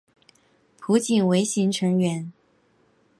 [0.79, 2.33] 浦井唯行成员。